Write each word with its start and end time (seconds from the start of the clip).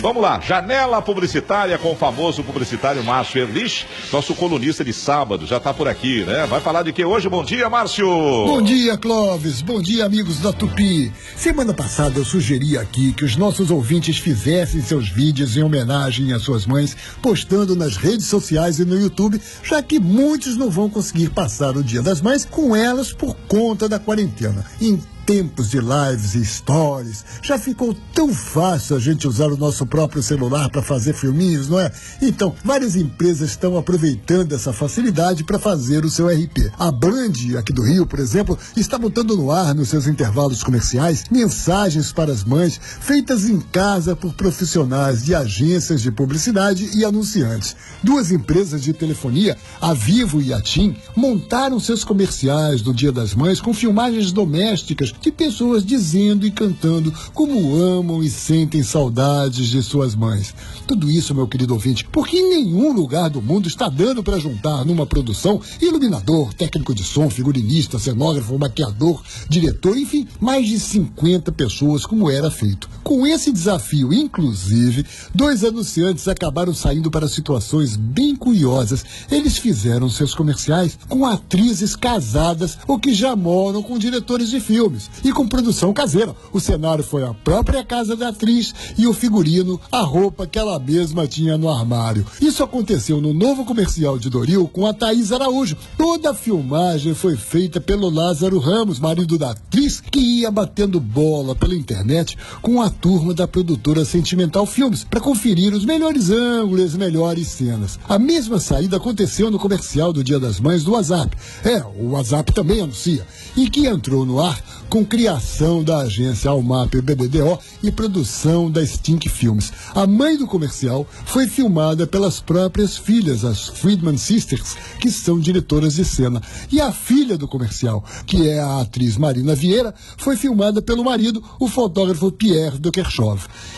Vamos 0.00 0.22
lá, 0.22 0.40
janela 0.40 1.02
publicitária 1.02 1.76
com 1.76 1.92
o 1.92 1.94
famoso 1.94 2.42
publicitário 2.42 3.04
Márcio 3.04 3.42
Erlich, 3.42 3.86
nosso 4.10 4.34
colunista 4.34 4.82
de 4.82 4.94
sábado, 4.94 5.46
já 5.46 5.60
tá 5.60 5.74
por 5.74 5.86
aqui, 5.86 6.24
né? 6.24 6.46
Vai 6.46 6.58
falar 6.58 6.82
de 6.82 6.90
que 6.90 7.04
hoje? 7.04 7.28
Bom 7.28 7.44
dia, 7.44 7.68
Márcio! 7.68 8.06
Bom 8.06 8.62
dia, 8.62 8.96
Clóvis. 8.96 9.60
Bom 9.60 9.82
dia, 9.82 10.06
amigos 10.06 10.40
da 10.40 10.54
Tupi. 10.54 11.12
Semana 11.36 11.74
passada 11.74 12.18
eu 12.18 12.24
sugeri 12.24 12.78
aqui 12.78 13.12
que 13.12 13.26
os 13.26 13.36
nossos 13.36 13.70
ouvintes 13.70 14.16
fizessem 14.16 14.80
seus 14.80 15.10
vídeos 15.10 15.54
em 15.54 15.62
homenagem 15.62 16.32
às 16.32 16.40
suas 16.42 16.64
mães, 16.64 16.96
postando 17.20 17.76
nas 17.76 17.98
redes 17.98 18.24
sociais 18.24 18.78
e 18.78 18.86
no 18.86 18.98
YouTube, 18.98 19.38
já 19.62 19.82
que 19.82 20.00
muitos 20.00 20.56
não 20.56 20.70
vão 20.70 20.88
conseguir 20.88 21.28
passar 21.28 21.76
o 21.76 21.84
Dia 21.84 22.00
das 22.00 22.22
Mães 22.22 22.46
com 22.46 22.74
elas 22.74 23.12
por 23.12 23.36
conta 23.46 23.86
da 23.86 23.98
quarentena. 23.98 24.64
Em 24.80 24.98
tempos 25.30 25.70
de 25.70 25.78
lives 25.78 26.34
e 26.34 26.44
stories, 26.44 27.24
já 27.40 27.56
ficou 27.56 27.96
tão 28.12 28.34
fácil 28.34 28.96
a 28.96 28.98
gente 28.98 29.28
usar 29.28 29.46
o 29.46 29.56
nosso 29.56 29.86
próprio 29.86 30.20
celular 30.20 30.68
para 30.68 30.82
fazer 30.82 31.14
filminhos, 31.14 31.68
não 31.68 31.78
é? 31.78 31.92
Então, 32.20 32.52
várias 32.64 32.96
empresas 32.96 33.50
estão 33.50 33.78
aproveitando 33.78 34.52
essa 34.52 34.72
facilidade 34.72 35.44
para 35.44 35.56
fazer 35.56 36.04
o 36.04 36.10
seu 36.10 36.26
RP. 36.26 36.72
A 36.76 36.90
Band, 36.90 37.56
aqui 37.56 37.72
do 37.72 37.82
Rio, 37.82 38.08
por 38.08 38.18
exemplo, 38.18 38.58
está 38.76 38.98
botando 38.98 39.36
no 39.36 39.52
ar, 39.52 39.72
nos 39.72 39.90
seus 39.90 40.08
intervalos 40.08 40.64
comerciais, 40.64 41.22
mensagens 41.30 42.12
para 42.12 42.32
as 42.32 42.42
mães 42.42 42.80
feitas 43.00 43.48
em 43.48 43.60
casa 43.60 44.16
por 44.16 44.34
profissionais 44.34 45.22
de 45.24 45.32
agências 45.32 46.02
de 46.02 46.10
publicidade 46.10 46.90
e 46.92 47.04
anunciantes. 47.04 47.76
Duas 48.02 48.32
empresas 48.32 48.82
de 48.82 48.92
telefonia, 48.92 49.56
a 49.80 49.94
Vivo 49.94 50.42
e 50.42 50.52
a 50.52 50.60
TIM, 50.60 50.96
montaram 51.14 51.78
seus 51.78 52.02
comerciais 52.02 52.82
do 52.82 52.92
Dia 52.92 53.12
das 53.12 53.32
Mães 53.32 53.60
com 53.60 53.72
filmagens 53.72 54.32
domésticas 54.32 55.12
de 55.20 55.30
pessoas 55.30 55.84
dizendo 55.84 56.46
e 56.46 56.50
cantando 56.50 57.12
como 57.34 57.76
amam 57.76 58.22
e 58.22 58.30
sentem 58.30 58.82
saudades 58.82 59.68
de 59.68 59.82
suas 59.82 60.14
mães. 60.14 60.54
Tudo 60.86 61.10
isso, 61.10 61.34
meu 61.34 61.46
querido 61.46 61.74
ouvinte, 61.74 62.04
porque 62.06 62.38
em 62.38 62.48
nenhum 62.50 62.92
lugar 62.92 63.28
do 63.28 63.42
mundo 63.42 63.68
está 63.68 63.88
dando 63.88 64.22
para 64.22 64.38
juntar 64.38 64.84
numa 64.84 65.06
produção 65.06 65.60
iluminador, 65.80 66.54
técnico 66.54 66.94
de 66.94 67.04
som, 67.04 67.28
figurinista, 67.28 67.98
cenógrafo, 67.98 68.58
maquiador, 68.58 69.22
diretor, 69.48 69.96
enfim, 69.96 70.26
mais 70.40 70.66
de 70.66 70.78
50 70.78 71.52
pessoas 71.52 72.06
como 72.06 72.30
era 72.30 72.50
feito. 72.50 72.88
Com 73.10 73.26
esse 73.26 73.50
desafio, 73.50 74.12
inclusive, 74.12 75.04
dois 75.34 75.64
anunciantes 75.64 76.28
acabaram 76.28 76.72
saindo 76.72 77.10
para 77.10 77.26
situações 77.26 77.96
bem 77.96 78.36
curiosas. 78.36 79.04
Eles 79.28 79.58
fizeram 79.58 80.08
seus 80.08 80.32
comerciais 80.32 80.96
com 81.08 81.26
atrizes 81.26 81.96
casadas 81.96 82.78
ou 82.86 83.00
que 83.00 83.12
já 83.12 83.34
moram 83.34 83.82
com 83.82 83.98
diretores 83.98 84.48
de 84.48 84.60
filmes 84.60 85.10
e 85.24 85.32
com 85.32 85.48
produção 85.48 85.92
caseira. 85.92 86.36
O 86.52 86.60
cenário 86.60 87.02
foi 87.02 87.24
a 87.24 87.34
própria 87.34 87.84
casa 87.84 88.14
da 88.14 88.28
atriz 88.28 88.72
e 88.96 89.08
o 89.08 89.12
figurino, 89.12 89.80
a 89.90 90.02
roupa 90.02 90.46
que 90.46 90.56
ela 90.56 90.78
mesma 90.78 91.26
tinha 91.26 91.58
no 91.58 91.68
armário. 91.68 92.24
Isso 92.40 92.62
aconteceu 92.62 93.20
no 93.20 93.34
novo 93.34 93.64
comercial 93.64 94.20
de 94.20 94.30
Doril 94.30 94.68
com 94.68 94.86
a 94.86 94.94
Thaís 94.94 95.32
Araújo. 95.32 95.76
Toda 95.98 96.30
a 96.30 96.34
filmagem 96.34 97.12
foi 97.12 97.34
feita 97.34 97.80
pelo 97.80 98.08
Lázaro 98.08 98.60
Ramos, 98.60 99.00
marido 99.00 99.36
da 99.36 99.50
atriz, 99.50 100.00
que 100.00 100.20
ia 100.20 100.50
batendo 100.52 101.00
bola 101.00 101.56
pela 101.56 101.74
internet 101.74 102.38
com 102.62 102.80
a 102.80 102.99
turma 103.00 103.32
da 103.32 103.48
produtora 103.48 104.04
Sentimental 104.04 104.66
Filmes 104.66 105.04
para 105.04 105.20
conferir 105.20 105.72
os 105.72 105.84
melhores 105.84 106.30
ângulos, 106.30 106.84
as 106.84 106.94
melhores 106.94 107.48
cenas. 107.48 107.98
A 108.08 108.18
mesma 108.18 108.60
saída 108.60 108.98
aconteceu 108.98 109.50
no 109.50 109.58
comercial 109.58 110.12
do 110.12 110.22
Dia 110.22 110.38
das 110.38 110.60
Mães 110.60 110.84
do 110.84 110.92
WhatsApp. 110.92 111.36
É, 111.64 111.82
o 111.98 112.10
WhatsApp 112.10 112.52
também 112.52 112.80
anuncia. 112.80 113.26
E 113.56 113.68
que 113.68 113.86
entrou 113.86 114.26
no 114.26 114.40
ar 114.40 114.62
com 114.90 115.04
criação 115.04 115.84
da 115.84 115.98
agência 115.98 116.50
Almap 116.50 116.96
BBDO 117.00 117.60
e 117.80 117.92
produção 117.92 118.68
da 118.68 118.84
Stink 118.84 119.28
Filmes. 119.28 119.72
A 119.94 120.04
mãe 120.04 120.36
do 120.36 120.48
comercial 120.48 121.06
foi 121.26 121.46
filmada 121.46 122.08
pelas 122.08 122.40
próprias 122.40 122.96
filhas, 122.96 123.44
as 123.44 123.68
Friedman 123.68 124.16
Sisters, 124.16 124.76
que 124.98 125.08
são 125.08 125.38
diretoras 125.38 125.94
de 125.94 126.04
cena. 126.04 126.42
E 126.72 126.80
a 126.80 126.90
filha 126.90 127.38
do 127.38 127.46
comercial, 127.46 128.04
que 128.26 128.48
é 128.48 128.58
a 128.58 128.80
atriz 128.80 129.16
Marina 129.16 129.54
Vieira, 129.54 129.94
foi 130.16 130.36
filmada 130.36 130.82
pelo 130.82 131.04
marido, 131.04 131.42
o 131.60 131.68
fotógrafo 131.68 132.32
Pierre 132.32 132.78
de. 132.78 132.90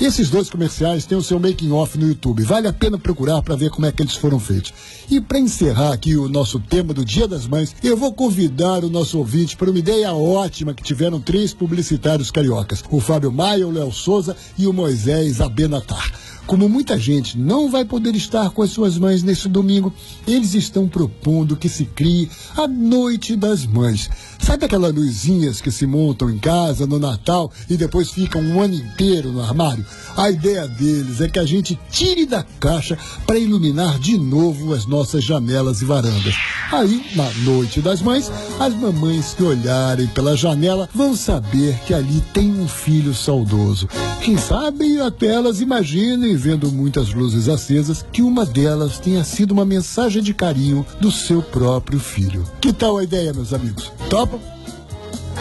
Esses 0.00 0.30
dois 0.30 0.48
comerciais 0.48 1.04
têm 1.04 1.18
o 1.18 1.22
seu 1.22 1.38
making 1.38 1.70
off 1.70 1.98
no 1.98 2.08
YouTube. 2.08 2.42
Vale 2.44 2.66
a 2.66 2.72
pena 2.72 2.98
procurar 2.98 3.42
para 3.42 3.56
ver 3.56 3.70
como 3.70 3.84
é 3.84 3.92
que 3.92 4.02
eles 4.02 4.14
foram 4.14 4.40
feitos. 4.40 4.72
E 5.10 5.20
para 5.20 5.38
encerrar 5.38 5.92
aqui 5.92 6.16
o 6.16 6.30
nosso 6.30 6.58
tema 6.58 6.94
do 6.94 7.04
Dia 7.04 7.28
das 7.28 7.46
Mães, 7.46 7.76
eu 7.82 7.94
vou 7.94 8.12
convidar 8.12 8.82
o 8.82 8.88
nosso 8.88 9.18
ouvinte 9.18 9.54
para 9.54 9.70
uma 9.70 9.78
ideia 9.78 10.12
ótima 10.14 10.72
que 10.72 10.93
tiveram 10.94 11.20
três 11.20 11.52
publicitários 11.52 12.30
cariocas: 12.30 12.82
o 12.88 13.00
Fábio 13.00 13.32
Maia, 13.32 13.66
o 13.66 13.70
Léo 13.70 13.92
Souza 13.92 14.36
e 14.56 14.66
o 14.66 14.72
Moisés 14.72 15.40
Abenatar. 15.40 16.12
Como 16.46 16.68
muita 16.68 16.98
gente 16.98 17.38
não 17.38 17.70
vai 17.70 17.84
poder 17.84 18.14
estar 18.14 18.50
com 18.50 18.62
as 18.62 18.70
suas 18.70 18.98
mães 18.98 19.22
neste 19.22 19.48
domingo, 19.48 19.92
eles 20.26 20.54
estão 20.54 20.86
propondo 20.86 21.56
que 21.56 21.68
se 21.68 21.86
crie 21.86 22.28
a 22.54 22.68
Noite 22.68 23.34
das 23.34 23.64
Mães. 23.66 24.10
Sabe 24.38 24.66
aquelas 24.66 24.94
luzinhas 24.94 25.62
que 25.62 25.70
se 25.70 25.86
montam 25.86 26.30
em 26.30 26.38
casa 26.38 26.86
no 26.86 26.98
Natal 26.98 27.50
e 27.68 27.78
depois 27.78 28.10
ficam 28.10 28.42
um 28.42 28.60
ano 28.60 28.74
inteiro 28.74 29.32
no 29.32 29.40
armário? 29.40 29.86
A 30.16 30.30
ideia 30.30 30.68
deles 30.68 31.22
é 31.22 31.28
que 31.28 31.38
a 31.38 31.46
gente 31.46 31.78
tire 31.90 32.26
da 32.26 32.42
caixa 32.60 32.98
para 33.26 33.38
iluminar 33.38 33.98
de 33.98 34.18
novo 34.18 34.74
as 34.74 34.84
nossas 34.84 35.24
janelas 35.24 35.80
e 35.80 35.86
varandas. 35.86 36.34
Aí, 36.70 37.04
na 37.14 37.30
Noite 37.44 37.80
das 37.80 38.02
Mães, 38.02 38.30
as 38.60 38.74
mamães 38.74 39.32
que 39.32 39.42
olharem 39.42 40.06
pela 40.08 40.36
janela 40.36 40.88
vão 40.94 41.16
saber 41.16 41.78
que 41.86 41.94
ali 41.94 42.22
tem 42.34 42.50
um 42.50 42.68
filho 42.68 43.14
saudoso. 43.14 43.88
Quem 44.22 44.36
sabe 44.36 45.00
até 45.00 45.28
elas 45.28 45.60
imaginem, 45.60 46.33
vendo 46.36 46.70
muitas 46.70 47.12
luzes 47.12 47.48
acesas, 47.48 48.04
que 48.12 48.22
uma 48.22 48.44
delas 48.44 48.98
tenha 48.98 49.24
sido 49.24 49.52
uma 49.52 49.64
mensagem 49.64 50.22
de 50.22 50.34
carinho 50.34 50.86
do 51.00 51.10
seu 51.10 51.42
próprio 51.42 51.98
filho. 51.98 52.44
Que 52.60 52.72
tal 52.72 52.98
a 52.98 53.04
ideia, 53.04 53.32
meus 53.32 53.52
amigos? 53.52 53.92
Topa? 54.08 54.38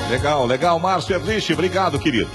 Legal, 0.10 0.46
legal, 0.46 0.80
Márcio 0.80 1.16
Erlich, 1.16 1.54
obrigado, 1.54 1.98
querido. 2.00 2.30